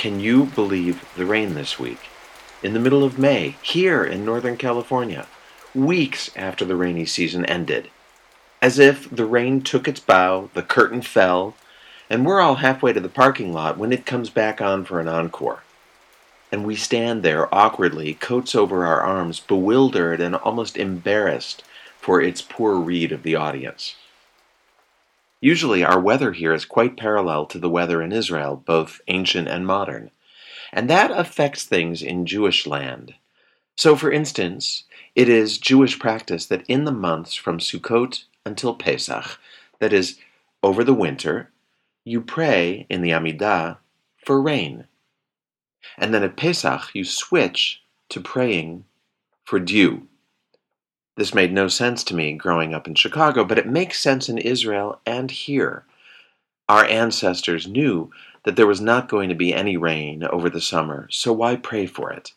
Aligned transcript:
Can 0.00 0.18
you 0.18 0.46
believe 0.46 1.04
the 1.14 1.26
rain 1.26 1.52
this 1.52 1.78
week? 1.78 2.08
In 2.62 2.72
the 2.72 2.80
middle 2.80 3.04
of 3.04 3.18
May, 3.18 3.56
here 3.60 4.02
in 4.02 4.24
Northern 4.24 4.56
California, 4.56 5.26
weeks 5.74 6.30
after 6.34 6.64
the 6.64 6.74
rainy 6.74 7.04
season 7.04 7.44
ended. 7.44 7.90
As 8.62 8.78
if 8.78 9.10
the 9.10 9.26
rain 9.26 9.60
took 9.60 9.86
its 9.86 10.00
bow, 10.00 10.48
the 10.54 10.62
curtain 10.62 11.02
fell, 11.02 11.54
and 12.08 12.24
we're 12.24 12.40
all 12.40 12.54
halfway 12.54 12.94
to 12.94 13.00
the 13.00 13.10
parking 13.10 13.52
lot 13.52 13.76
when 13.76 13.92
it 13.92 14.06
comes 14.06 14.30
back 14.30 14.62
on 14.62 14.86
for 14.86 15.00
an 15.00 15.08
encore. 15.08 15.64
And 16.50 16.64
we 16.64 16.76
stand 16.76 17.22
there 17.22 17.54
awkwardly, 17.54 18.14
coats 18.14 18.54
over 18.54 18.86
our 18.86 19.02
arms, 19.02 19.38
bewildered 19.38 20.18
and 20.18 20.34
almost 20.34 20.78
embarrassed 20.78 21.62
for 21.98 22.22
its 22.22 22.40
poor 22.40 22.76
read 22.76 23.12
of 23.12 23.22
the 23.22 23.36
audience. 23.36 23.96
Usually, 25.40 25.82
our 25.82 25.98
weather 25.98 26.32
here 26.32 26.52
is 26.52 26.64
quite 26.64 26.96
parallel 26.96 27.46
to 27.46 27.58
the 27.58 27.70
weather 27.70 28.02
in 28.02 28.12
Israel, 28.12 28.62
both 28.64 29.00
ancient 29.08 29.48
and 29.48 29.66
modern. 29.66 30.10
And 30.72 30.88
that 30.90 31.10
affects 31.10 31.64
things 31.64 32.02
in 32.02 32.26
Jewish 32.26 32.66
land. 32.66 33.14
So, 33.76 33.96
for 33.96 34.12
instance, 34.12 34.84
it 35.14 35.28
is 35.28 35.58
Jewish 35.58 35.98
practice 35.98 36.46
that 36.46 36.64
in 36.68 36.84
the 36.84 36.92
months 36.92 37.34
from 37.34 37.58
Sukkot 37.58 38.24
until 38.44 38.74
Pesach, 38.74 39.38
that 39.78 39.92
is, 39.92 40.18
over 40.62 40.84
the 40.84 40.94
winter, 40.94 41.50
you 42.04 42.20
pray 42.20 42.86
in 42.90 43.00
the 43.00 43.10
Amidah 43.10 43.78
for 44.24 44.40
rain. 44.40 44.84
And 45.96 46.12
then 46.12 46.22
at 46.22 46.36
Pesach, 46.36 46.94
you 46.94 47.04
switch 47.04 47.82
to 48.10 48.20
praying 48.20 48.84
for 49.44 49.58
dew. 49.58 50.06
This 51.20 51.34
made 51.34 51.52
no 51.52 51.68
sense 51.68 52.02
to 52.04 52.14
me 52.14 52.32
growing 52.32 52.72
up 52.72 52.88
in 52.88 52.94
Chicago, 52.94 53.44
but 53.44 53.58
it 53.58 53.66
makes 53.66 54.00
sense 54.00 54.30
in 54.30 54.38
Israel 54.38 55.02
and 55.04 55.30
here. 55.30 55.84
Our 56.66 56.86
ancestors 56.86 57.68
knew 57.68 58.10
that 58.44 58.56
there 58.56 58.66
was 58.66 58.80
not 58.80 59.10
going 59.10 59.28
to 59.28 59.34
be 59.34 59.52
any 59.52 59.76
rain 59.76 60.24
over 60.24 60.48
the 60.48 60.62
summer, 60.62 61.08
so 61.10 61.30
why 61.34 61.56
pray 61.56 61.84
for 61.84 62.10
it? 62.10 62.32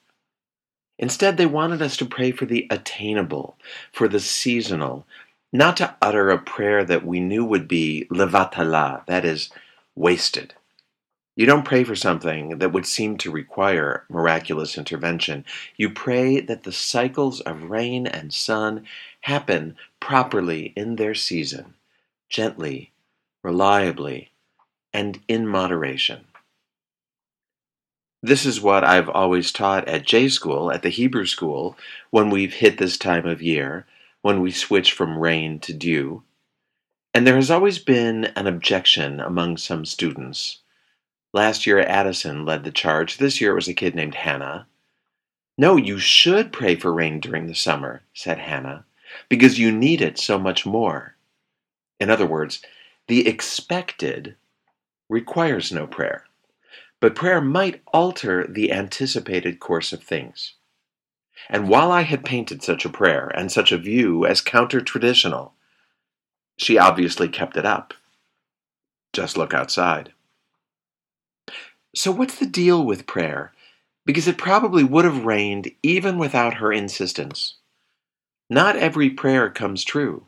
Instead, 1.00 1.38
they 1.38 1.46
wanted 1.46 1.82
us 1.82 1.96
to 1.96 2.06
pray 2.06 2.32
for 2.34 2.44
the 2.44 2.68
attainable, 2.70 3.56
for 3.94 4.10
the 4.10 4.20
seasonal, 4.20 5.08
not 5.54 5.78
to 5.78 5.96
utter 6.02 6.30
a 6.30 6.38
prayer 6.38 6.84
that 6.84 7.06
we 7.06 7.22
knew 7.22 7.46
would 7.46 7.70
be 7.70 8.06
levatala, 8.12 9.06
that 9.06 9.24
is, 9.24 9.50
wasted. 9.96 10.56
You 11.36 11.48
don't 11.48 11.66
pray 11.66 11.84
for 11.84 11.96
something 11.96 12.60
that 12.60 12.72
would 12.72 12.86
seem 12.86 13.18
to 13.18 13.32
require 13.32 14.06
miraculous 14.08 14.78
intervention. 14.78 15.46
You 15.76 15.90
pray 15.90 16.40
that 16.40 16.64
the 16.64 16.72
cycles 16.72 17.42
of 17.42 17.72
rain 17.72 18.06
and 18.06 18.32
sun 18.32 18.86
happen 19.22 19.76
properly 20.00 20.74
in 20.76 20.96
their 20.96 21.16
season, 21.16 21.74
gently, 22.30 22.92
reliably, 23.42 24.30
and 24.94 25.22
in 25.28 25.48
moderation. 25.48 26.26
This 28.22 28.46
is 28.46 28.62
what 28.62 28.84
I've 28.84 29.10
always 29.10 29.52
taught 29.52 29.88
at 29.88 30.06
J 30.06 30.30
School, 30.30 30.72
at 30.72 30.84
the 30.84 30.90
Hebrew 30.90 31.26
School, 31.26 31.76
when 32.12 32.30
we've 32.30 32.54
hit 32.54 32.78
this 32.78 32.98
time 32.98 33.26
of 33.26 33.42
year, 33.42 33.88
when 34.22 34.40
we 34.40 34.52
switch 34.52 34.94
from 34.94 35.18
rain 35.18 35.60
to 35.62 35.74
dew. 35.74 36.22
And 37.12 37.26
there 37.26 37.36
has 37.36 37.50
always 37.50 37.80
been 37.80 38.26
an 38.36 38.46
objection 38.46 39.20
among 39.20 39.58
some 39.58 39.84
students 39.84 40.63
Last 41.34 41.66
year, 41.66 41.80
Addison 41.80 42.46
led 42.46 42.64
the 42.64 42.72
charge. 42.72 43.18
This 43.18 43.42
year, 43.42 43.52
it 43.52 43.56
was 43.56 43.68
a 43.68 43.74
kid 43.74 43.96
named 43.96 44.14
Hannah. 44.14 44.68
No, 45.58 45.76
you 45.76 45.98
should 45.98 46.54
pray 46.54 46.76
for 46.76 46.94
rain 46.94 47.20
during 47.20 47.48
the 47.48 47.56
summer, 47.56 48.04
said 48.14 48.38
Hannah, 48.38 48.86
because 49.30 49.60
you 49.60 49.72
need 49.72 50.02
it 50.02 50.20
so 50.20 50.38
much 50.38 50.66
more. 50.66 51.16
In 52.00 52.12
other 52.12 52.26
words, 52.28 52.62
the 53.08 53.28
expected 53.28 54.36
requires 55.10 55.72
no 55.72 55.88
prayer, 55.88 56.26
but 57.00 57.16
prayer 57.16 57.42
might 57.42 57.82
alter 57.88 58.48
the 58.48 58.72
anticipated 58.72 59.60
course 59.60 59.92
of 59.92 60.04
things. 60.04 60.54
And 61.50 61.68
while 61.68 61.92
I 61.92 62.02
had 62.02 62.24
painted 62.24 62.64
such 62.64 62.86
a 62.86 62.90
prayer 62.90 63.32
and 63.36 63.52
such 63.52 63.72
a 63.72 63.78
view 63.78 64.26
as 64.26 64.42
counter 64.42 64.82
traditional, 64.82 65.54
she 66.58 66.78
obviously 66.78 67.28
kept 67.28 67.58
it 67.58 67.66
up. 67.66 67.94
Just 69.12 69.36
look 69.36 69.54
outside. 69.54 70.14
So, 71.96 72.12
what's 72.12 72.40
the 72.40 72.46
deal 72.46 72.84
with 72.84 73.08
prayer? 73.08 73.54
Because 74.06 74.28
it 74.28 74.38
probably 74.38 74.84
would 74.84 75.06
have 75.06 75.26
rained 75.26 75.72
even 75.84 76.18
without 76.18 76.56
her 76.56 76.74
insistence. 76.74 77.56
Not 78.50 78.76
every 78.76 79.10
prayer 79.10 79.50
comes 79.50 79.84
true. 79.84 80.26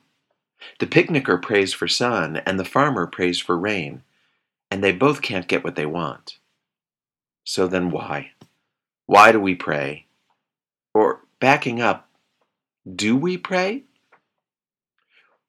The 0.80 0.88
picnicker 0.88 1.38
prays 1.38 1.74
for 1.74 1.88
sun, 1.88 2.38
and 2.38 2.60
the 2.60 2.66
farmer 2.66 3.08
prays 3.08 3.40
for 3.40 3.58
rain, 3.58 4.04
and 4.72 4.84
they 4.84 4.92
both 4.92 5.22
can't 5.22 5.48
get 5.48 5.64
what 5.64 5.76
they 5.76 5.86
want. 5.86 6.38
So 7.44 7.68
then, 7.68 7.90
why? 7.92 8.32
Why 9.06 9.32
do 9.32 9.40
we 9.40 9.56
pray? 9.56 10.06
Or, 10.94 11.22
backing 11.40 11.82
up, 11.82 12.10
do 12.96 13.16
we 13.16 13.38
pray? 13.38 13.84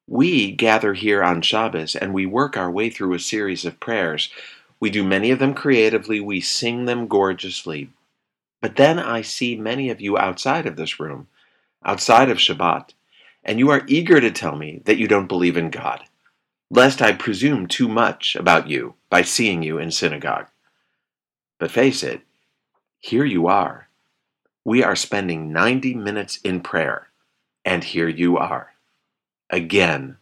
We 0.07 0.51
gather 0.51 0.93
here 0.93 1.23
on 1.23 1.41
Shabbos 1.41 1.95
and 1.95 2.13
we 2.13 2.25
work 2.25 2.55
our 2.55 2.71
way 2.71 2.89
through 2.89 3.13
a 3.13 3.19
series 3.19 3.65
of 3.65 3.79
prayers 3.79 4.29
we 4.79 4.89
do 4.89 5.03
many 5.03 5.31
of 5.31 5.39
them 5.39 5.53
creatively, 5.53 6.19
we 6.19 6.39
sing 6.39 6.85
them 6.85 7.07
gorgeously. 7.07 7.89
But 8.61 8.75
then 8.75 8.99
I 8.99 9.21
see 9.21 9.55
many 9.55 9.89
of 9.89 10.01
you 10.01 10.17
outside 10.17 10.65
of 10.65 10.75
this 10.75 10.99
room, 10.99 11.27
outside 11.83 12.29
of 12.29 12.37
Shabbat, 12.37 12.91
and 13.43 13.59
you 13.59 13.69
are 13.69 13.83
eager 13.87 14.19
to 14.19 14.31
tell 14.31 14.55
me 14.55 14.81
that 14.85 14.97
you 14.97 15.07
don't 15.07 15.27
believe 15.27 15.57
in 15.57 15.69
God, 15.69 16.03
lest 16.69 17.01
I 17.01 17.13
presume 17.13 17.67
too 17.67 17.87
much 17.87 18.35
about 18.35 18.67
you 18.67 18.95
by 19.09 19.21
seeing 19.21 19.63
you 19.63 19.77
in 19.77 19.91
synagogue. 19.91 20.47
But 21.59 21.71
face 21.71 22.03
it, 22.03 22.21
here 22.99 23.25
you 23.25 23.47
are. 23.47 23.87
We 24.65 24.83
are 24.83 24.95
spending 24.95 25.53
90 25.53 25.93
minutes 25.95 26.39
in 26.43 26.61
prayer, 26.61 27.07
and 27.63 27.83
here 27.83 28.09
you 28.09 28.37
are. 28.37 28.73
Again 29.49 30.17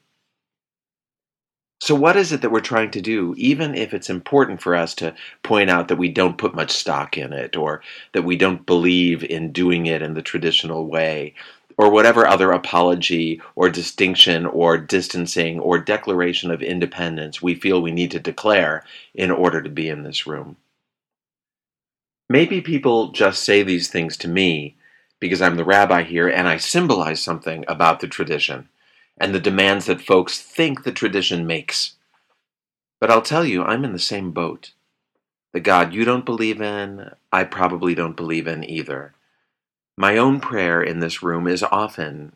so, 1.86 1.94
what 1.94 2.18
is 2.18 2.32
it 2.32 2.42
that 2.42 2.50
we're 2.50 2.62
trying 2.62 2.90
to 2.90 3.00
do, 3.00 3.36
even 3.38 3.76
if 3.76 3.94
it's 3.94 4.10
important 4.10 4.60
for 4.60 4.74
us 4.74 4.96
to 4.96 5.14
point 5.44 5.70
out 5.70 5.88
that 5.88 6.00
we 6.00 6.10
don't 6.10 6.40
put 6.40 6.56
much 6.56 6.72
stock 6.72 7.16
in 7.16 7.32
it, 7.32 7.56
or 7.56 7.84
that 8.14 8.24
we 8.24 8.36
don't 8.38 8.66
believe 8.66 9.24
in 9.24 9.52
doing 9.52 9.86
it 9.86 10.02
in 10.02 10.16
the 10.16 10.24
traditional 10.24 10.88
way, 10.88 11.36
or 11.78 11.92
whatever 11.92 12.26
other 12.26 12.52
apology, 12.52 13.40
or 13.54 13.70
distinction, 13.70 14.48
or 14.48 14.80
distancing, 14.80 15.60
or 15.60 15.78
declaration 15.78 16.50
of 16.50 16.64
independence 16.64 17.44
we 17.44 17.54
feel 17.54 17.80
we 17.84 17.92
need 17.92 18.10
to 18.10 18.20
declare 18.20 18.84
in 19.14 19.30
order 19.30 19.62
to 19.62 19.70
be 19.70 19.88
in 19.88 20.02
this 20.02 20.26
room? 20.26 20.58
Maybe 22.32 22.62
people 22.62 23.12
just 23.12 23.44
say 23.44 23.62
these 23.62 23.90
things 23.90 24.18
to 24.18 24.28
me 24.28 24.76
because 25.20 25.40
I'm 25.40 25.56
the 25.56 25.64
rabbi 25.64 26.02
here 26.02 26.28
and 26.28 26.48
I 26.48 26.58
symbolize 26.58 27.22
something 27.22 27.64
about 27.68 28.00
the 28.00 28.08
tradition 28.08 28.70
and 29.20 29.34
the 29.34 29.40
demands 29.40 29.86
that 29.86 30.02
folks 30.02 30.42
think 30.42 30.84
the 30.84 30.92
tradition 30.92 31.48
makes. 31.48 31.96
But 33.00 33.12
I'll 33.12 33.22
tell 33.22 33.46
you, 33.46 33.64
I'm 33.64 33.86
in 33.86 33.94
the 33.94 34.00
same 34.00 34.32
boat. 34.32 34.72
The 35.54 35.60
God 35.60 35.94
you 35.94 36.06
don't 36.06 36.26
believe 36.26 36.62
in, 36.62 37.12
I 37.32 37.46
probably 37.46 37.96
don't 37.96 38.18
believe 38.18 38.48
in 38.48 38.64
either. 38.70 39.14
My 39.98 40.18
own 40.18 40.40
prayer 40.42 40.82
in 40.82 41.00
this 41.00 41.24
room 41.24 41.48
is 41.48 41.64
often, 41.64 42.34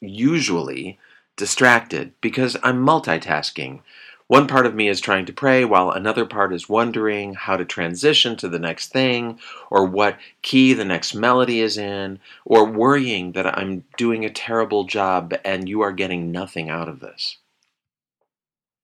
usually, 0.00 0.98
distracted 1.36 2.12
because 2.20 2.56
I'm 2.62 2.84
multitasking 2.84 3.80
one 4.28 4.46
part 4.46 4.66
of 4.66 4.74
me 4.74 4.88
is 4.88 5.00
trying 5.00 5.24
to 5.26 5.32
pray 5.32 5.64
while 5.64 5.90
another 5.90 6.26
part 6.26 6.52
is 6.52 6.68
wondering 6.68 7.32
how 7.34 7.56
to 7.56 7.64
transition 7.64 8.36
to 8.36 8.48
the 8.48 8.58
next 8.58 8.92
thing, 8.92 9.40
or 9.70 9.86
what 9.86 10.18
key 10.42 10.74
the 10.74 10.84
next 10.84 11.14
melody 11.14 11.60
is 11.60 11.78
in, 11.78 12.20
or 12.44 12.64
worrying 12.64 13.32
that 13.32 13.58
I'm 13.58 13.84
doing 13.96 14.24
a 14.24 14.30
terrible 14.30 14.84
job 14.84 15.34
and 15.44 15.66
you 15.66 15.80
are 15.80 15.92
getting 15.92 16.30
nothing 16.30 16.68
out 16.68 16.88
of 16.88 17.00
this. 17.00 17.38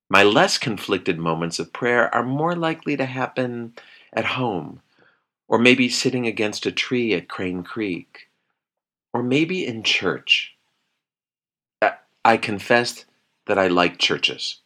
My 0.09 0.23
less 0.23 0.57
conflicted 0.57 1.19
moments 1.19 1.59
of 1.59 1.73
prayer 1.73 2.13
are 2.13 2.23
more 2.23 2.55
likely 2.55 2.97
to 2.97 3.05
happen 3.05 3.73
at 4.13 4.25
home, 4.25 4.81
or 5.47 5.59
maybe 5.59 5.89
sitting 5.89 6.25
against 6.25 6.65
a 6.65 6.71
tree 6.71 7.13
at 7.13 7.29
Crane 7.29 7.63
Creek, 7.63 8.29
or 9.13 9.21
maybe 9.21 9.65
in 9.65 9.83
church. 9.83 10.55
I 12.23 12.37
confess 12.37 13.05
that 13.45 13.59
I 13.59 13.67
like 13.67 13.99
churches. 13.99 14.61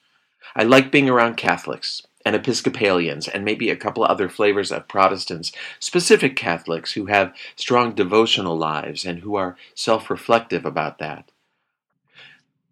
I 0.56 0.64
like 0.64 0.92
being 0.92 1.10
around 1.10 1.38
Catholics 1.38 2.02
and 2.26 2.36
Episcopalians 2.36 3.28
and 3.28 3.46
maybe 3.46 3.70
a 3.70 3.76
couple 3.76 4.04
other 4.04 4.28
flavors 4.28 4.72
of 4.72 4.88
Protestants, 4.88 5.52
specific 5.80 6.36
Catholics 6.36 6.94
who 6.94 7.06
have 7.06 7.34
strong 7.56 7.94
devotional 7.94 8.58
lives 8.58 9.06
and 9.06 9.20
who 9.20 9.36
are 9.36 9.58
self 9.76 10.10
reflective 10.10 10.66
about 10.66 10.98
that. 11.00 11.32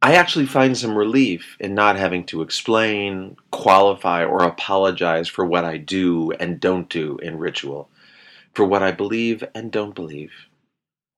I 0.02 0.16
actually 0.16 0.46
find 0.46 0.78
some 0.78 0.98
relief 0.98 1.56
in 1.60 1.74
not 1.74 1.98
having 1.98 2.24
to 2.26 2.42
explain, 2.42 3.38
qualify, 3.52 4.24
or 4.24 4.44
apologize 4.44 5.28
for 5.28 5.46
what 5.46 5.66
I 5.66 5.78
do 5.78 6.32
and 6.34 6.60
don't 6.60 6.90
do 6.90 7.18
in 7.18 7.38
ritual, 7.38 7.90
for 8.54 8.66
what 8.66 8.84
I 8.84 8.92
believe 8.92 9.44
and 9.56 9.72
don't 9.72 9.96
believe. 9.96 10.32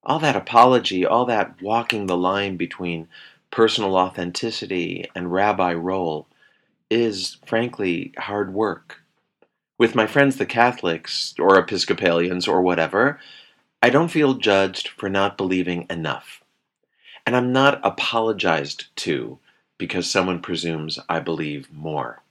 All 0.02 0.18
that 0.20 0.36
apology, 0.36 1.04
all 1.04 1.26
that 1.26 1.60
walking 1.60 2.06
the 2.06 2.16
line 2.16 2.56
between 2.56 3.08
personal 3.50 3.96
authenticity 3.96 5.10
and 5.14 5.32
rabbi 5.32 5.74
role 5.74 6.26
is, 6.90 7.38
frankly, 7.46 8.12
hard 8.18 8.52
work. 8.52 9.02
With 9.78 9.94
my 9.94 10.06
friends, 10.06 10.36
the 10.36 10.46
Catholics, 10.46 11.34
or 11.38 11.58
Episcopalians, 11.58 12.46
or 12.46 12.60
whatever, 12.60 13.18
I 13.82 13.88
don't 13.88 14.08
feel 14.10 14.34
judged 14.34 14.88
for 14.88 15.08
not 15.08 15.38
believing 15.38 15.86
enough. 15.88 16.42
And 17.24 17.34
I'm 17.34 17.52
not 17.52 17.80
apologized 17.82 18.94
to 18.96 19.38
because 19.78 20.10
someone 20.10 20.42
presumes 20.42 20.98
I 21.08 21.20
believe 21.20 21.72
more. 21.72 22.22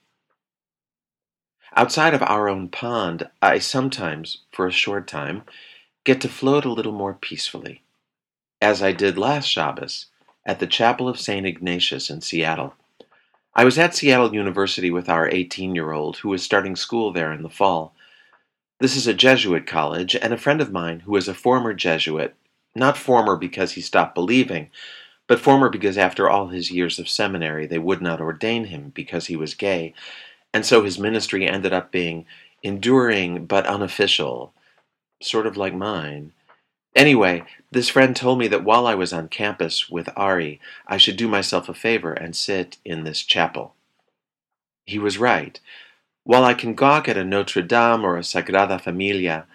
Outside 1.75 2.13
of 2.13 2.21
our 2.23 2.50
own 2.50 2.67
pond, 2.67 3.29
I 3.41 3.59
sometimes, 3.59 4.39
for 4.51 4.67
a 4.67 4.71
short 4.71 5.07
time, 5.07 5.44
get 6.03 6.21
to 6.21 6.29
float 6.29 6.65
a 6.65 6.71
little 6.71 6.91
more 6.91 7.13
peacefully, 7.13 7.83
as 8.62 8.83
I 8.83 8.91
did 8.91 9.17
last 9.17 9.47
Shabbos 9.47 10.07
at 10.45 10.59
the 10.59 10.67
Chapel 10.67 11.07
of 11.07 11.19
St. 11.19 11.45
Ignatius 11.45 12.09
in 12.09 12.21
Seattle. 12.21 12.73
I 13.56 13.66
was 13.66 13.80
at 13.80 13.96
Seattle 13.96 14.34
University 14.34 14.92
with 14.92 15.10
our 15.10 15.28
18 15.28 15.74
year 15.74 15.92
old 15.92 16.18
who 16.18 16.30
was 16.30 16.44
starting 16.44 16.75
school 16.75 17.12
there 17.12 17.34
in 17.34 17.42
the 17.42 17.50
fall. 17.50 17.96
This 18.80 18.96
is 18.96 19.07
a 19.07 19.13
Jesuit 19.13 19.66
college, 19.68 20.16
and 20.16 20.34
a 20.34 20.38
friend 20.38 20.62
of 20.62 20.72
mine 20.72 21.01
who 21.01 21.16
is 21.16 21.28
a 21.28 21.34
former 21.34 21.74
Jesuit, 21.74 22.36
not 22.75 22.98
former 22.98 23.36
because 23.36 23.74
he 23.74 23.81
stopped 23.81 24.16
believing, 24.16 24.69
but 25.28 25.40
former 25.40 25.68
because 25.69 25.98
after 25.98 26.30
all 26.30 26.48
his 26.48 26.72
years 26.72 27.00
of 27.00 27.10
seminary 27.10 27.66
they 27.66 27.80
would 27.80 28.01
not 28.01 28.22
ordain 28.22 28.66
him 28.66 28.92
because 28.96 29.25
he 29.25 29.36
was 29.36 29.54
gay, 29.56 29.94
and 30.54 30.66
so 30.66 30.84
his 30.84 31.00
ministry 31.00 31.48
ended 31.48 31.74
up 31.74 31.92
being 31.92 32.25
enduring 32.63 33.46
but 33.46 33.66
unofficial, 33.66 34.54
sort 35.22 35.48
of 35.48 35.57
like 35.57 35.74
mine. 35.74 36.31
Anyway, 36.95 37.44
this 37.71 37.89
friend 37.89 38.15
told 38.15 38.39
me 38.39 38.47
that 38.47 38.63
while 38.63 38.88
I 38.88 38.95
was 38.95 39.13
on 39.13 39.30
campus 39.30 39.89
with 39.89 40.09
Ari, 40.15 40.59
I 40.88 40.97
should 40.97 41.18
do 41.18 41.27
myself 41.27 41.69
a 41.69 41.74
favor 41.74 42.13
and 42.13 42.36
sit 42.36 42.77
in 42.83 43.03
this 43.03 43.21
chapel. 43.21 43.75
He 44.86 44.97
was 44.97 45.19
right. 45.19 45.59
While 46.24 46.44
I 46.44 46.56
can 46.56 46.74
gawk 46.74 47.07
at 47.07 47.18
a 47.18 47.24
Notre 47.24 47.62
Dame 47.62 48.03
or 48.03 48.18
a 48.18 48.21
Sagrada 48.21 48.81
Familia, 48.81 49.45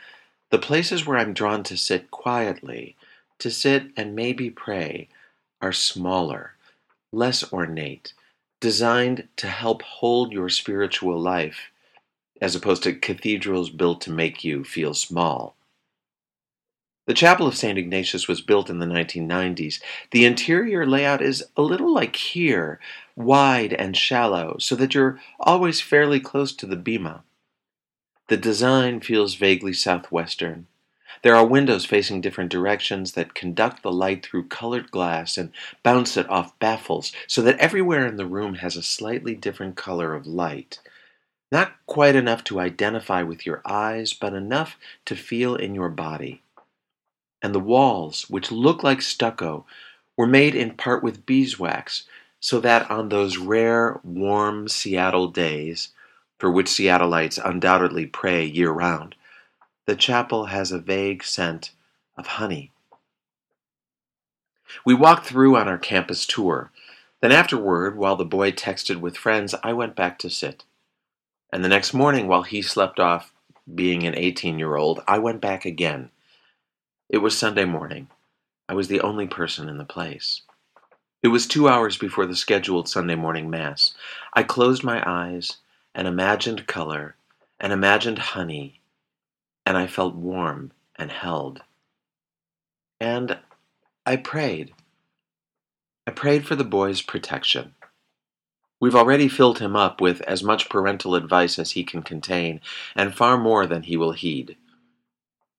the 0.51 0.59
places 0.59 1.05
where 1.05 1.19
I'm 1.19 1.35
drawn 1.35 1.65
to 1.65 1.77
sit 1.77 2.11
quietly, 2.11 2.97
to 3.41 3.51
sit 3.51 3.87
and 3.97 4.15
maybe 4.15 4.51
pray, 4.51 5.09
are 5.61 5.73
smaller, 5.73 6.55
less 7.13 7.53
ornate, 7.53 8.13
designed 8.61 9.29
to 9.37 9.49
help 9.49 9.83
hold 9.83 10.33
your 10.33 10.49
spiritual 10.49 11.19
life, 11.19 11.71
as 12.41 12.55
opposed 12.55 12.85
to 12.85 12.95
cathedrals 12.95 13.71
built 13.71 14.01
to 14.03 14.13
make 14.13 14.45
you 14.45 14.63
feel 14.63 14.95
small. 14.95 15.57
The 17.07 17.13
Chapel 17.13 17.47
of 17.47 17.55
St. 17.55 17.77
Ignatius 17.77 18.29
was 18.29 18.41
built 18.41 18.71
in 18.71 18.79
the 18.79 18.87
1990s. 18.87 19.79
The 20.11 20.25
interior 20.25 20.87
layout 20.87 21.21
is 21.21 21.45
a 21.55 21.61
little 21.61 21.93
like 21.93 22.17
here, 22.17 22.81
wide 23.15 23.75
and 23.75 23.95
shallow, 23.95 24.57
so 24.59 24.75
that 24.77 24.95
you're 24.95 25.21
always 25.39 25.83
fairly 25.83 26.19
close 26.19 26.55
to 26.55 26.65
the 26.65 26.77
bema. 26.77 27.23
The 28.29 28.39
design 28.39 29.01
feels 29.01 29.35
vaguely 29.35 29.75
southwestern. 29.75 30.67
There 31.21 31.37
are 31.37 31.47
windows 31.47 31.85
facing 31.85 32.23
different 32.23 32.51
directions 32.51 33.13
that 33.13 33.35
conduct 33.35 33.83
the 33.83 33.93
light 33.93 34.25
through 34.25 34.49
colored 34.49 34.91
glass 34.91 35.37
and 35.37 35.53
bounce 35.83 36.17
it 36.17 36.29
off 36.31 36.59
baffles, 36.59 37.13
so 37.27 37.43
that 37.43 37.59
everywhere 37.59 38.07
in 38.07 38.17
the 38.17 38.25
room 38.25 38.55
has 38.55 38.77
a 38.77 38.83
slightly 38.83 39.35
different 39.35 39.77
color 39.77 40.15
of 40.15 40.27
light. 40.27 40.81
Not 41.53 41.75
quite 41.85 42.17
enough 42.17 42.45
to 42.45 42.61
identify 42.61 43.23
with 43.23 43.45
your 43.45 43.61
eyes, 43.67 44.15
but 44.15 44.33
enough 44.33 44.79
to 45.05 45.15
feel 45.15 45.55
in 45.55 45.75
your 45.75 45.91
body 45.91 46.41
and 47.45 47.55
the 47.55 47.61
walls, 47.61 48.23
which 48.31 48.51
look 48.51 48.83
like 48.83 49.03
stucco, 49.03 49.67
were 50.17 50.27
made 50.27 50.55
in 50.55 50.73
part 50.75 51.03
with 51.03 51.27
beeswax, 51.27 52.05
so 52.41 52.59
that 52.59 52.91
on 52.91 53.11
those 53.11 53.37
rare, 53.37 54.01
warm 54.03 54.67
Seattle 54.67 55.29
days, 55.29 55.91
for 56.39 56.51
which 56.51 56.69
Seattleites 56.69 57.39
undoubtedly 57.45 58.07
pray 58.07 58.47
year 58.47 58.71
round, 58.71 59.15
the 59.85 59.95
chapel 59.95 60.47
has 60.47 60.73
a 60.73 60.79
vague 60.79 61.23
scent 61.23 61.73
of 62.17 62.27
honey. 62.27 62.73
We 64.87 64.95
walked 64.95 65.27
through 65.27 65.59
on 65.59 65.69
our 65.69 65.77
campus 65.77 66.25
tour. 66.25 66.73
Then, 67.21 67.31
afterward, 67.31 67.99
while 67.99 68.17
the 68.17 68.25
boy 68.25 68.53
texted 68.53 69.01
with 69.01 69.19
friends, 69.19 69.55
I 69.63 69.75
went 69.75 69.95
back 69.95 70.19
to 70.21 70.31
sit. 70.31 70.65
And 71.53 71.63
the 71.63 71.69
next 71.69 71.93
morning, 71.93 72.27
while 72.27 72.45
he 72.45 72.63
slept 72.63 72.99
off 72.99 73.35
being 73.75 74.05
an 74.05 74.17
18 74.17 74.59
year 74.59 74.77
old, 74.77 75.03
I 75.07 75.19
went 75.19 75.43
back 75.43 75.67
again 75.67 76.09
it 77.15 77.23
was 77.23 77.39
Sunday 77.39 77.65
morning. 77.65 78.09
I 78.69 78.75
was 78.75 78.89
the 78.89 79.01
only 79.01 79.29
person 79.29 79.69
in 79.69 79.79
the 79.79 79.85
place. 79.85 80.43
It 81.23 81.29
was 81.29 81.47
two 81.47 81.69
hours 81.69 81.97
before 81.97 82.27
the 82.27 82.35
scheduled 82.35 82.89
Sunday 82.89 83.15
morning 83.15 83.49
Mass. 83.49 83.95
I 84.33 84.43
closed 84.43 84.83
my 84.83 85.01
eyes 85.09 85.59
and 85.95 86.09
imagined 86.09 86.67
color 86.67 87.15
and 87.61 87.73
imagined 87.73 88.19
honey, 88.19 88.81
and 89.65 89.77
I 89.77 89.87
felt 89.87 90.17
warm 90.17 90.73
and 90.97 91.13
held. 91.13 91.63
And 93.01 93.39
I 94.05 94.17
prayed. 94.17 94.75
I 96.09 96.11
prayed 96.11 96.45
for 96.45 96.57
the 96.57 96.65
boy's 96.65 97.01
protection. 97.01 97.77
We've 98.81 98.97
already 98.97 99.29
filled 99.29 99.61
him 99.61 99.77
up 99.77 100.01
with 100.01 100.21
as 100.23 100.43
much 100.43 100.69
parental 100.69 101.15
advice 101.15 101.61
as 101.61 101.71
he 101.71 101.85
can 101.85 102.03
contain, 102.03 102.61
and 102.97 103.15
far 103.15 103.39
more 103.39 103.69
than 103.69 103.85
he 103.85 103.97
will 103.97 104.13
heed 104.13 104.57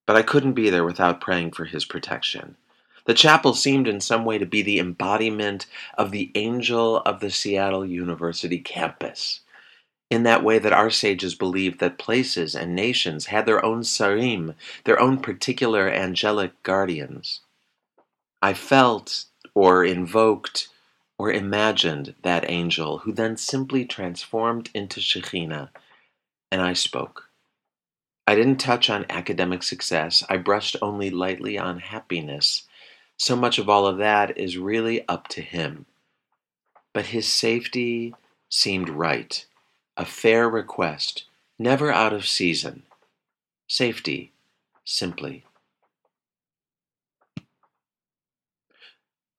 but 0.06 0.16
I 0.16 0.22
couldn't 0.22 0.54
be 0.54 0.70
there 0.70 0.86
without 0.86 1.22
praying 1.22 1.52
for 1.52 1.66
his 1.66 1.86
protection. 1.86 2.56
The 3.06 3.14
chapel 3.14 3.54
seemed 3.54 3.88
in 3.88 4.02
some 4.02 4.26
way 4.26 4.38
to 4.38 4.46
be 4.46 4.62
the 4.62 4.80
embodiment 4.80 5.68
of 5.98 6.12
the 6.12 6.32
angel 6.36 6.98
of 6.98 7.20
the 7.20 7.30
Seattle 7.30 7.86
University 7.86 8.60
campus. 8.60 9.42
In 10.10 10.24
that 10.24 10.44
way, 10.44 10.60
that 10.60 10.74
our 10.74 10.90
sages 10.90 11.36
believed 11.36 11.80
that 11.80 11.98
places 11.98 12.56
and 12.56 12.76
nations 12.76 13.28
had 13.28 13.46
their 13.46 13.64
own 13.64 13.82
sarim, 13.82 14.56
their 14.84 15.00
own 15.00 15.20
particular 15.20 15.90
angelic 15.90 16.62
guardians. 16.64 17.42
I 18.42 18.54
felt, 18.54 19.26
or 19.54 19.84
invoked, 19.84 20.70
or 21.18 21.32
imagined 21.32 22.16
that 22.22 22.50
angel, 22.50 23.00
who 23.00 23.14
then 23.14 23.38
simply 23.38 23.86
transformed 23.86 24.70
into 24.74 25.00
Shekhinah, 25.00 25.70
and 26.52 26.62
I 26.62 26.74
spoke. 26.74 27.25
I 28.28 28.34
didn't 28.36 28.58
touch 28.58 28.90
on 28.90 29.06
academic 29.10 29.62
success. 29.62 30.24
I 30.30 30.38
brushed 30.38 30.76
only 30.82 31.12
lightly 31.12 31.58
on 31.60 31.80
happiness. 31.80 32.64
So 33.18 33.36
much 33.36 33.60
of 33.60 33.70
all 33.70 33.86
of 33.86 33.98
that 34.00 34.38
is 34.38 34.58
really 34.58 35.08
up 35.08 35.28
to 35.30 35.42
him. 35.42 35.86
But 36.92 37.08
his 37.08 37.28
safety 37.28 38.16
seemed 38.50 38.90
right. 38.90 39.46
A 39.96 40.06
fair 40.06 40.50
request, 40.50 41.26
never 41.60 41.92
out 41.92 42.14
of 42.14 42.28
season. 42.28 42.84
Safety, 43.68 44.32
simply. 44.84 45.44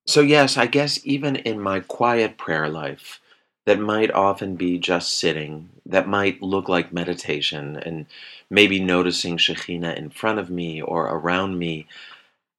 So, 0.07 0.21
yes, 0.21 0.57
I 0.57 0.66
guess 0.66 1.00
even 1.05 1.35
in 1.37 1.61
my 1.61 1.81
quiet 1.81 2.38
prayer 2.38 2.69
life, 2.69 3.21
that 3.64 3.81
might 3.81 4.12
often 4.12 4.55
be 4.55 4.78
just 4.78 5.19
sitting, 5.19 5.71
that 5.88 6.09
might 6.09 6.43
look 6.43 6.69
like 6.69 6.93
meditation, 6.93 7.76
and 7.76 8.07
maybe 8.50 8.81
noticing 8.81 9.37
Shekhinah 9.37 9.97
in 9.97 10.11
front 10.11 10.38
of 10.38 10.50
me 10.50 10.81
or 10.83 11.07
around 11.07 11.59
me, 11.59 11.87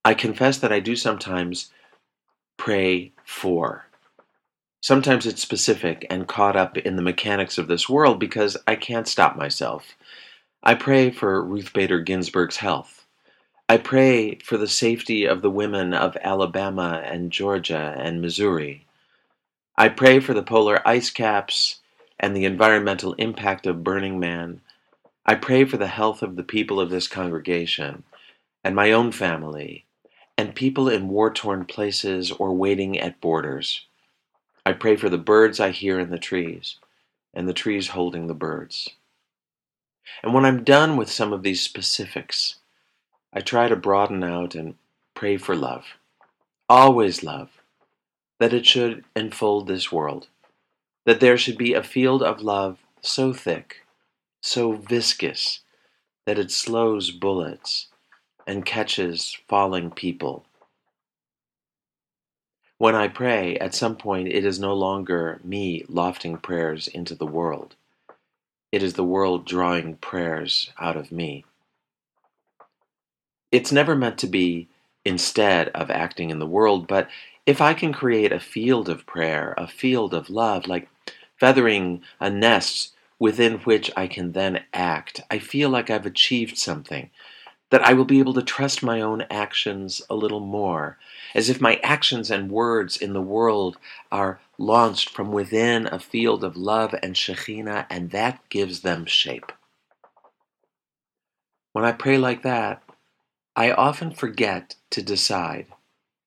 I 0.04 0.14
confess 0.14 0.58
that 0.60 0.72
I 0.72 0.80
do 0.80 0.96
sometimes 0.96 1.72
pray 2.58 3.12
for. 3.26 3.86
Sometimes 4.82 5.26
it's 5.26 5.42
specific 5.42 6.06
and 6.10 6.28
caught 6.28 6.56
up 6.56 6.78
in 6.78 6.96
the 6.96 7.02
mechanics 7.02 7.58
of 7.58 7.68
this 7.68 7.90
world 7.90 8.20
because 8.20 8.56
I 8.68 8.76
can't 8.76 9.08
stop 9.08 9.36
myself. 9.36 9.96
I 10.64 10.76
pray 10.76 11.12
for 11.12 11.44
Ruth 11.44 11.74
Bader 11.74 12.00
Ginsburg's 12.00 12.58
health. 12.58 13.06
I 13.70 13.78
pray 13.78 14.36
for 14.36 14.58
the 14.58 14.68
safety 14.68 15.26
of 15.26 15.42
the 15.42 15.50
women 15.50 15.94
of 15.94 16.16
Alabama 16.22 17.02
and 17.04 17.32
Georgia 17.32 17.96
and 17.98 18.22
Missouri. 18.22 18.86
I 19.78 19.90
pray 19.90 20.20
for 20.20 20.34
the 20.34 20.44
polar 20.44 20.82
ice 20.88 21.10
caps 21.10 21.82
and 22.20 22.36
the 22.36 22.46
environmental 22.46 23.14
impact 23.14 23.66
of 23.68 23.84
Burning 23.84 24.20
Man. 24.20 24.62
I 25.26 25.36
pray 25.36 25.66
for 25.66 25.78
the 25.78 25.88
health 25.88 26.22
of 26.22 26.36
the 26.36 26.44
people 26.44 26.80
of 26.80 26.90
this 26.90 27.08
congregation 27.08 28.04
and 28.64 28.76
my 28.76 28.92
own 28.92 29.12
family 29.12 29.86
and 30.38 30.56
people 30.56 30.88
in 30.88 31.10
war 31.10 31.34
torn 31.34 31.66
places 31.66 32.32
or 32.32 32.54
waiting 32.54 33.00
at 33.00 33.20
borders. 33.20 33.86
I 34.66 34.74
pray 34.74 34.96
for 34.96 35.10
the 35.10 35.18
birds 35.18 35.60
I 35.60 35.72
hear 35.72 36.00
in 36.00 36.10
the 36.10 36.20
trees 36.20 36.78
and 37.34 37.48
the 37.48 37.54
trees 37.54 37.90
holding 37.90 38.28
the 38.28 38.34
birds. 38.34 38.90
And 40.24 40.34
when 40.34 40.46
I'm 40.46 40.64
done 40.64 40.98
with 40.98 41.12
some 41.12 41.34
of 41.34 41.44
these 41.44 41.62
specifics, 41.62 42.56
I 43.34 43.42
try 43.42 43.68
to 43.68 43.76
broaden 43.76 44.24
out 44.24 44.56
and 44.56 44.76
pray 45.14 45.38
for 45.38 45.56
love. 45.56 45.86
Always 46.70 47.24
love 47.24 47.50
that 48.40 48.54
it 48.54 48.66
should 48.66 49.04
enfold 49.16 49.68
this 49.68 49.92
world, 49.92 50.28
that 51.08 51.22
there 51.22 51.38
should 51.38 51.58
be 51.58 51.74
a 51.74 51.82
field 51.82 52.22
of 52.22 52.42
love 52.42 52.78
so 53.02 53.34
thick, 53.34 53.78
so 54.42 54.74
viscous, 54.74 55.62
that 56.26 56.38
it 56.38 56.52
slows 56.52 57.12
bullets 57.12 57.88
and 58.46 58.66
catches 58.66 59.38
falling 59.48 59.90
people. 59.90 60.46
When 62.78 62.94
I 62.94 63.08
pray, 63.08 63.58
at 63.58 63.74
some 63.74 63.96
point 63.96 64.28
it 64.28 64.46
is 64.46 64.60
no 64.60 64.74
longer 64.74 65.40
me 65.44 65.86
lofting 65.88 66.38
prayers 66.38 66.90
into 66.90 67.16
the 67.16 67.26
world. 67.26 67.76
it 68.72 68.84
is 68.84 68.94
the 68.94 69.04
world 69.04 69.46
drawing 69.46 69.96
prayers 69.96 70.72
out 70.80 70.98
of 70.98 71.12
me. 71.12 71.46
It's 73.52 73.72
never 73.72 73.96
meant 73.96 74.18
to 74.20 74.28
be 74.28 74.68
instead 75.06 75.70
of 75.70 75.90
acting 75.90 76.30
in 76.30 76.40
the 76.40 76.46
world, 76.46 76.88
but 76.88 77.08
if 77.48 77.62
I 77.62 77.74
can 77.74 77.94
create 77.94 78.34
a 78.34 78.42
field 78.42 78.90
of 78.90 79.06
prayer, 79.06 79.56
a 79.58 79.68
field 79.68 80.14
of 80.14 80.30
love, 80.30 80.68
like 80.68 80.90
feathering 81.40 82.02
a 82.20 82.30
nest 82.30 82.94
within 83.20 83.60
which 83.60 83.90
I 83.96 84.06
can 84.08 84.34
then 84.34 84.66
act, 84.74 85.22
I 85.32 85.40
feel 85.40 85.70
like 85.70 85.90
I've 85.90 86.06
achieved 86.06 86.58
something, 86.58 87.10
that 87.70 87.82
I 87.82 87.94
will 87.94 88.06
be 88.06 88.20
able 88.20 88.34
to 88.34 88.42
trust 88.42 88.84
my 88.84 89.00
own 89.00 89.26
actions 89.32 90.02
a 90.10 90.16
little 90.16 90.42
more, 90.42 90.98
as 91.34 91.50
if 91.50 91.62
my 91.62 91.80
actions 91.84 92.30
and 92.30 92.52
words 92.52 92.98
in 92.98 93.14
the 93.14 93.22
world 93.22 93.78
are 94.12 94.42
launched 94.58 95.10
from 95.10 95.32
within 95.32 95.88
a 95.88 96.00
field 96.00 96.44
of 96.44 96.58
love 96.58 96.94
and 97.02 97.16
Shekhinah, 97.16 97.86
and 97.90 98.12
that 98.12 98.42
gives 98.50 98.82
them 98.82 99.06
shape. 99.06 99.54
When 101.72 101.86
I 101.86 101.94
pray 101.94 102.18
like 102.18 102.44
that, 102.44 102.84
I 103.56 103.72
often 103.72 104.12
forget 104.12 104.76
to 104.92 105.02
decide 105.02 105.68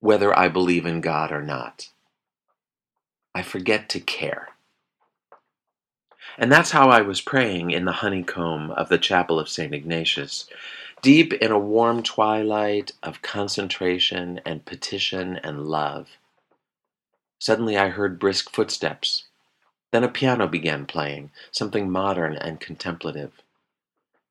whether 0.00 0.36
I 0.36 0.48
believe 0.48 0.86
in 0.86 1.00
God 1.00 1.30
or 1.30 1.42
not. 1.42 1.90
I 3.34 3.42
forget 3.42 3.88
to 3.90 4.00
care. 4.00 4.48
And 6.38 6.50
that's 6.50 6.70
how 6.70 6.88
I 6.88 7.02
was 7.02 7.20
praying 7.20 7.70
in 7.70 7.84
the 7.84 7.92
honeycomb 7.92 8.70
of 8.72 8.88
the 8.88 8.98
chapel 8.98 9.38
of 9.38 9.48
St. 9.48 9.74
Ignatius, 9.74 10.46
deep 11.02 11.32
in 11.34 11.50
a 11.50 11.58
warm 11.58 12.02
twilight 12.02 12.92
of 13.02 13.22
concentration 13.22 14.40
and 14.44 14.64
petition 14.64 15.38
and 15.42 15.66
love. 15.66 16.08
Suddenly 17.38 17.76
I 17.76 17.88
heard 17.88 18.18
brisk 18.18 18.50
footsteps. 18.50 19.24
Then 19.92 20.04
a 20.04 20.08
piano 20.08 20.46
began 20.46 20.86
playing, 20.86 21.30
something 21.50 21.90
modern 21.90 22.36
and 22.36 22.60
contemplative. 22.60 23.32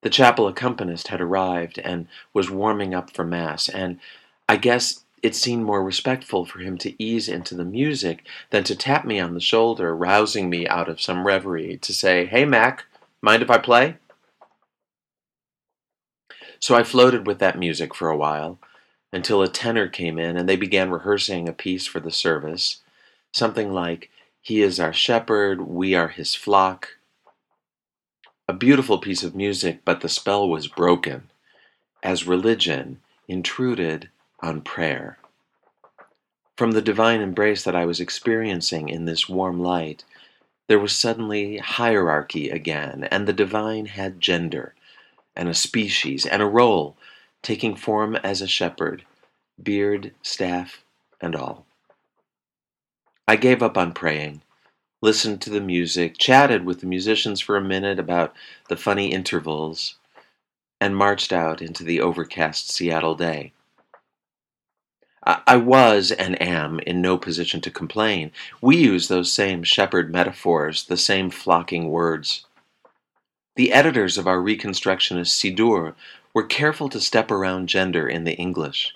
The 0.02 0.10
chapel 0.10 0.48
accompanist 0.48 1.10
had 1.10 1.20
arrived 1.20 1.78
and 1.80 2.08
was 2.34 2.50
warming 2.50 2.94
up 2.94 3.12
for 3.12 3.26
Mass, 3.26 3.68
and 3.68 4.00
I 4.48 4.56
guess 4.56 5.04
it 5.24 5.36
seemed 5.36 5.66
more 5.66 5.84
respectful 5.84 6.46
for 6.46 6.60
him 6.60 6.78
to 6.80 7.02
ease 7.02 7.30
into 7.30 7.56
the 7.56 7.66
music 7.66 8.26
than 8.50 8.64
to 8.66 8.76
tap 8.76 9.06
me 9.06 9.20
on 9.20 9.34
the 9.34 9.40
shoulder, 9.40 9.96
rousing 9.96 10.50
me 10.50 10.68
out 10.68 10.90
of 10.90 11.02
some 11.02 11.26
reverie, 11.26 11.78
to 11.78 11.94
say, 11.94 12.26
Hey, 12.26 12.46
Mac, 12.46 12.86
mind 13.22 13.42
if 13.42 13.50
I 13.50 13.58
play? 13.58 13.98
So 16.60 16.76
I 16.76 16.84
floated 16.84 17.26
with 17.28 17.40
that 17.40 17.58
music 17.58 17.96
for 17.96 18.10
a 18.10 18.18
while 18.18 18.60
until 19.12 19.42
a 19.42 19.48
tenor 19.48 19.88
came 19.88 20.20
in 20.20 20.38
and 20.38 20.48
they 20.48 20.56
began 20.56 20.92
rehearsing 20.92 21.48
a 21.48 21.54
piece 21.54 21.88
for 21.88 22.00
the 22.00 22.12
service, 22.12 22.82
something 23.32 23.72
like, 23.72 24.10
He 24.42 24.62
is 24.62 24.80
our 24.80 24.94
shepherd, 24.94 25.62
we 25.62 25.96
are 25.96 26.10
his 26.10 26.36
flock, 26.36 26.98
a 28.48 28.54
beautiful 28.54 28.98
piece 28.98 29.24
of 29.24 29.36
music, 29.36 29.82
but 29.86 30.02
the 30.02 30.10
spell 30.10 30.50
was 30.50 30.68
broken. 30.68 31.30
As 32.02 32.26
religion 32.26 33.00
intruded 33.28 34.10
on 34.42 34.62
prayer. 34.62 35.18
From 36.58 36.72
the 36.72 36.82
divine 36.82 37.22
embrace 37.22 37.64
that 37.64 37.76
I 37.76 37.86
was 37.86 38.00
experiencing 38.00 38.90
in 38.90 39.06
this 39.06 39.30
warm 39.30 39.60
light, 39.60 40.04
there 40.68 40.80
was 40.80 40.94
suddenly 40.96 41.58
hierarchy 41.58 42.50
again, 42.50 43.06
and 43.12 43.28
the 43.28 43.34
divine 43.34 43.88
had 43.88 44.20
gender, 44.20 44.76
and 45.36 45.50
a 45.50 45.54
species, 45.54 46.26
and 46.26 46.42
a 46.42 46.48
role, 46.48 46.98
taking 47.42 47.76
form 47.76 48.16
as 48.18 48.42
a 48.42 48.48
shepherd, 48.48 49.06
beard, 49.62 50.14
staff, 50.22 50.84
and 51.22 51.36
all. 51.36 51.66
I 53.28 53.36
gave 53.36 53.64
up 53.64 53.78
on 53.78 53.94
praying 53.94 54.42
listened 55.02 55.42
to 55.42 55.50
the 55.50 55.62
music, 55.62 56.18
chatted 56.18 56.66
with 56.66 56.82
the 56.82 56.88
musicians 56.88 57.40
for 57.40 57.56
a 57.56 57.62
minute 57.62 58.00
about 58.00 58.36
the 58.68 58.76
funny 58.76 59.12
intervals, 59.12 59.96
and 60.82 60.96
marched 60.96 61.32
out 61.32 61.62
into 61.62 61.84
the 61.84 62.02
overcast 62.02 62.70
Seattle 62.70 63.16
day. 63.16 63.54
I 65.46 65.58
was 65.58 66.12
and 66.12 66.42
am 66.42 66.80
in 66.80 67.02
no 67.02 67.18
position 67.18 67.62
to 67.62 67.72
complain. 67.72 68.32
We 68.62 68.78
use 68.78 69.08
those 69.08 69.32
same 69.32 69.64
shepherd 69.64 70.12
metaphors, 70.12 70.86
the 70.86 70.98
same 70.98 71.30
flocking 71.30 71.90
words. 71.90 72.46
The 73.56 73.74
editors 73.74 74.18
of 74.18 74.28
our 74.28 74.40
Reconstructionist 74.40 75.34
Siddur 75.36 75.96
were 76.34 76.44
careful 76.44 76.90
to 76.90 77.00
step 77.00 77.32
around 77.32 77.68
gender 77.68 78.08
in 78.08 78.24
the 78.24 78.36
English, 78.36 78.96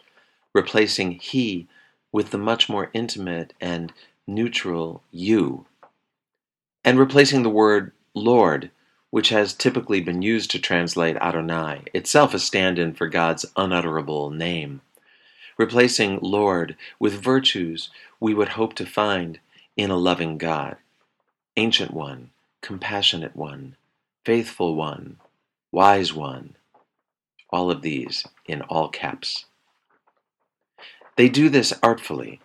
replacing 0.54 1.12
he 1.12 1.68
with 2.12 2.32
the 2.32 2.38
much 2.38 2.70
more 2.70 2.90
intimate 2.94 3.54
and 3.60 3.92
neutral 4.28 5.04
you 5.12 5.66
and 6.84 7.00
replacing 7.00 7.44
the 7.44 7.50
word 7.50 7.92
Lord, 8.14 8.70
which 9.10 9.30
has 9.30 9.54
typically 9.54 10.02
been 10.02 10.22
used 10.22 10.52
to 10.52 10.60
translate 10.60 11.16
Adonai, 11.18 11.84
itself 11.94 12.34
a 12.34 12.40
stand 12.40 12.78
in 12.80 12.94
for 12.94 13.08
God's 13.08 13.46
unutterable 13.56 14.30
name. 14.30 14.82
Replacing 15.58 16.20
Lord 16.22 16.76
with 17.00 17.22
virtues 17.22 17.90
we 18.20 18.34
would 18.34 18.50
hope 18.50 18.74
to 18.76 18.86
find 18.86 19.40
in 19.78 19.90
a 19.90 19.98
loving 19.98 20.38
God 20.38 20.78
Ancient 21.56 21.94
One, 21.94 22.32
Compassionate 22.62 23.36
One, 23.36 23.76
Faithful 24.26 24.76
One, 24.76 25.18
Wise 25.72 26.14
One. 26.14 26.56
All 27.50 27.70
of 27.70 27.82
these 27.82 28.26
in 28.48 28.62
all 28.64 28.90
caps. 28.90 29.46
They 31.16 31.30
do 31.30 31.50
this 31.50 31.74
artfully, 31.84 32.42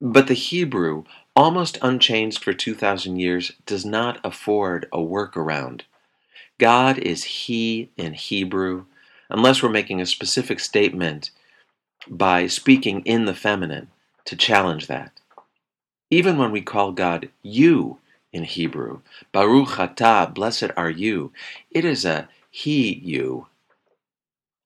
but 0.00 0.26
the 0.26 0.34
Hebrew 0.34 1.04
almost 1.34 1.78
unchanged 1.82 2.42
for 2.42 2.52
2,000 2.52 3.16
years, 3.16 3.52
does 3.66 3.84
not 3.84 4.18
afford 4.24 4.88
a 4.92 4.98
workaround. 4.98 5.82
God 6.58 6.98
is 6.98 7.24
He 7.24 7.90
in 7.96 8.14
Hebrew, 8.14 8.86
unless 9.30 9.62
we're 9.62 9.70
making 9.70 10.00
a 10.00 10.06
specific 10.06 10.60
statement 10.60 11.30
by 12.08 12.46
speaking 12.46 13.02
in 13.04 13.26
the 13.26 13.34
feminine 13.34 13.88
to 14.26 14.36
challenge 14.36 14.86
that. 14.88 15.12
Even 16.10 16.38
when 16.38 16.52
we 16.52 16.62
call 16.62 16.92
God 16.92 17.30
you 17.42 17.98
in 18.32 18.44
Hebrew, 18.44 19.00
Baruch 19.32 19.70
atah, 19.70 20.34
blessed 20.34 20.70
are 20.76 20.90
you, 20.90 21.32
it 21.70 21.84
is 21.84 22.04
a 22.04 22.28
He 22.50 22.94
you 22.94 23.46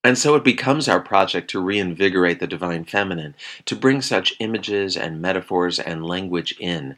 and 0.03 0.17
so 0.17 0.37
it 0.37 0.45
becomes 0.45 0.89
our 0.89 1.01
project 1.01 1.51
to 1.51 1.61
reinvigorate 1.61 2.39
the 2.39 2.47
divine 2.47 2.85
feminine, 2.85 3.35
to 3.65 3.75
bring 3.75 4.01
such 4.01 4.37
images 4.39 4.97
and 4.97 5.21
metaphors 5.21 5.81
and 5.81 6.07
language 6.07 6.55
in. 6.61 6.97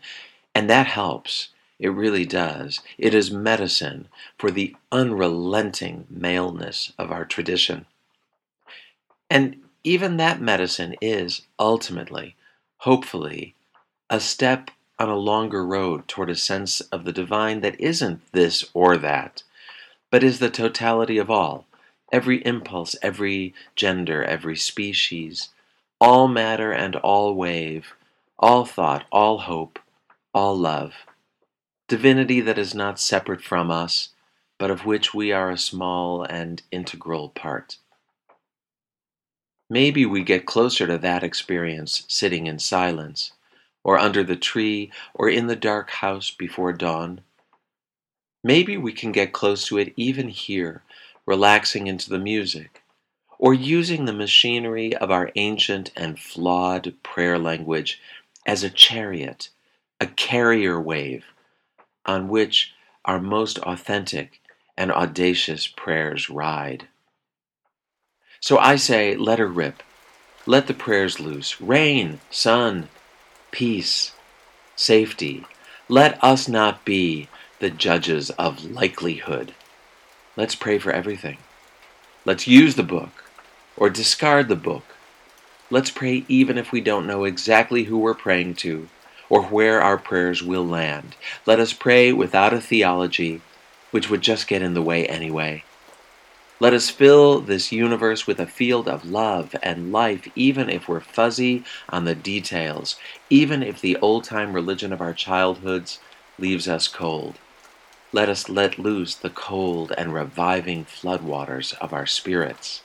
And 0.54 0.68
that 0.68 0.87
helps. 0.87 1.49
It 1.78 1.88
really 1.88 2.26
does. 2.26 2.80
It 2.99 3.14
is 3.14 3.30
medicine 3.30 4.09
for 4.38 4.50
the 4.50 4.76
unrelenting 4.92 6.07
maleness 6.11 6.92
of 6.99 7.11
our 7.11 7.25
tradition. 7.25 7.87
And 9.30 9.57
even 9.85 10.16
that 10.16 10.40
medicine 10.40 10.94
is 11.00 11.42
ultimately, 11.58 12.37
hopefully, 12.78 13.54
a 14.11 14.20
step 14.20 14.70
on 14.99 15.08
a 15.08 15.16
longer 15.16 15.64
road 15.64 16.08
toward 16.08 16.30
a 16.30 16.37
sense 16.37 16.80
of 16.80 17.04
the 17.04 17.12
divine 17.12 17.61
that 17.61 17.80
isn't 17.80 18.20
this 18.32 18.64
or 18.75 18.97
that, 18.97 19.42
but 20.11 20.25
is 20.25 20.38
the 20.38 20.50
totality 20.50 21.18
of 21.18 21.30
all 21.30 21.66
every 22.11 22.44
impulse, 22.47 22.97
every 23.02 23.54
gender, 23.76 24.25
every 24.25 24.56
species, 24.56 25.50
all 26.00 26.26
matter 26.26 26.73
and 26.73 26.97
all 26.97 27.35
wave, 27.35 27.92
all 28.38 28.64
thought, 28.64 29.04
all 29.12 29.38
hope, 29.40 29.78
all 30.32 30.56
love. 30.56 30.94
Divinity 31.87 32.40
that 32.40 32.58
is 32.58 32.75
not 32.75 32.99
separate 32.99 33.42
from 33.42 33.70
us, 33.70 34.11
but 34.58 34.70
of 34.70 34.87
which 34.87 35.12
we 35.12 35.32
are 35.32 35.50
a 35.50 35.58
small 35.58 36.23
and 36.23 36.62
integral 36.70 37.28
part. 37.28 37.76
Maybe 39.71 40.07
we 40.07 40.23
get 40.23 40.47
closer 40.47 40.87
to 40.87 40.97
that 40.99 41.23
experience 41.23 42.05
sitting 42.09 42.47
in 42.47 42.59
silence, 42.59 43.33
or 43.85 43.99
under 43.99 44.25
the 44.25 44.37
tree, 44.37 44.91
or 45.15 45.29
in 45.29 45.47
the 45.47 45.57
dark 45.57 45.91
house 45.91 46.31
before 46.31 46.73
dawn. 46.73 47.21
Maybe 48.43 48.77
we 48.77 48.93
can 48.93 49.13
get 49.13 49.33
close 49.33 49.67
to 49.67 49.79
it 49.79 49.93
even 49.97 50.29
here 50.29 50.83
relaxing 51.27 51.87
into 51.87 52.09
the 52.09 52.19
music, 52.19 52.83
or 53.39 53.53
using 53.53 54.07
the 54.07 54.13
machinery 54.13 54.97
of 54.97 55.11
our 55.11 55.31
ancient 55.37 55.91
and 55.95 56.19
flawed 56.19 56.95
prayer 57.03 57.39
language 57.39 58.01
as 58.47 58.63
a 58.63 58.71
chariot, 58.71 59.51
a 60.01 60.07
carrier 60.07 60.81
wave, 60.81 61.27
on 62.07 62.29
which 62.29 62.73
our 63.05 63.21
most 63.21 63.59
authentic 63.59 64.41
and 64.79 64.91
audacious 64.91 65.67
prayers 65.67 66.31
ride. 66.31 66.89
So 68.40 68.59
I 68.59 68.76
say, 68.76 69.16
let 69.16 69.38
her 69.38 69.49
rip. 69.49 69.83
Let 70.47 70.66
the 70.66 70.75
prayers 70.75 71.21
loose. 71.21 71.61
Rain, 71.61 72.21
sun, 72.30 72.88
peace, 73.50 74.12
safety. 74.76 75.45
Let 75.88 76.23
us 76.23 76.49
not 76.49 76.85
be 76.85 77.28
the 77.61 77.71
judges 77.71 78.30
of 78.30 78.64
likelihood. 78.64 79.54
Let's 80.37 80.54
pray 80.54 80.78
for 80.78 80.92
everything. 80.92 81.38
Let's 82.25 82.47
use 82.47 82.76
the 82.76 82.83
book 82.83 83.25
or 83.76 83.90
discard 83.90 84.49
the 84.49 84.57
book. 84.57 84.85
Let's 85.71 85.90
pray 85.90 86.25
even 86.28 86.57
if 86.57 86.73
we 86.73 86.80
don't 86.80 87.07
know 87.07 87.25
exactly 87.25 87.85
who 87.85 87.99
we're 87.99 88.14
praying 88.14 88.54
to 88.57 88.88
or 89.28 89.42
where 89.42 89.83
our 89.83 89.99
prayers 89.99 90.42
will 90.42 90.66
land. 90.66 91.16
Let 91.45 91.61
us 91.61 91.73
pray 91.73 92.12
without 92.12 92.54
a 92.54 92.61
theology 92.61 93.42
which 93.90 94.09
would 94.09 94.23
just 94.23 94.47
get 94.47 94.62
in 94.62 94.75
the 94.75 94.83
way 94.83 95.07
anyway. 95.07 95.64
Let 96.61 96.75
us 96.75 96.91
fill 96.91 97.38
this 97.41 97.71
universe 97.71 98.27
with 98.27 98.41
a 98.41 98.47
field 98.47 98.88
of 98.88 99.09
love 99.09 99.55
and 99.62 99.93
life, 99.93 100.27
even 100.35 100.69
if 100.69 100.88
we're 100.88 100.99
fuzzy 100.99 101.62
on 101.88 102.05
the 102.05 102.17
details, 102.17 102.97
even 103.31 103.62
if 103.62 103.81
the 103.81 103.97
old 103.99 104.25
time 104.25 104.53
religion 104.53 104.93
of 104.93 105.00
our 105.00 105.15
childhoods 105.15 106.00
leaves 106.37 106.67
us 106.67 106.88
cold. 106.88 107.38
Let 108.12 108.29
us 108.29 108.49
let 108.49 108.77
loose 108.77 109.15
the 109.15 109.31
cold 109.31 109.93
and 109.97 110.12
reviving 110.12 110.85
floodwaters 110.85 111.75
of 111.79 111.93
our 111.93 112.07
spirits. 112.07 112.83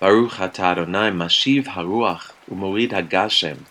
Baruch 0.00 0.40
Adonai 0.40 1.10
mashiv 1.10 1.64
haruach 1.64 2.32
umorid 2.50 2.92
hagashem. 2.92 3.66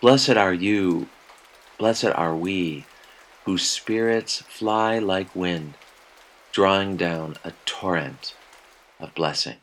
Blessed 0.00 0.38
are 0.38 0.54
you, 0.54 1.08
blessed 1.76 2.14
are 2.14 2.34
we, 2.34 2.86
whose 3.44 3.68
spirits 3.68 4.40
fly 4.40 4.98
like 4.98 5.36
wind 5.36 5.74
drawing 6.52 6.96
down 6.96 7.36
a 7.44 7.52
torrent 7.64 8.34
of 8.98 9.14
blessing. 9.14 9.56